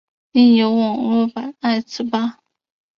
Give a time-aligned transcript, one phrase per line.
[0.31, 2.39] 另有网络版爱词霸。